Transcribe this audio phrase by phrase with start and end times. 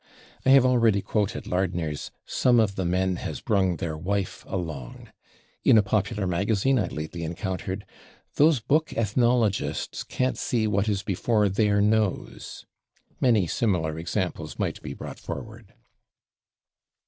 [0.47, 5.09] I have already quoted Lardner's "some of the men has brung their /wife/ along";
[5.63, 7.85] in a popular magazine I lately encountered
[8.33, 10.03] "those book ethnologists...
[10.03, 12.65] can't see what is before their /nose/."
[13.19, 15.75] Many similar examples might be brought forward.